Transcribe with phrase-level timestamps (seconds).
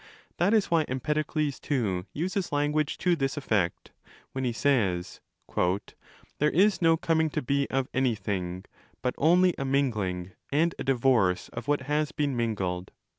[0.37, 2.07] That is why Empedokles too?
[2.11, 3.91] uses language to.this effect,
[4.31, 5.19] when he says
[5.55, 8.65] 'There is no coming to be of anything,
[9.03, 12.89] but only a mingling and a divorce of what has been mingled'.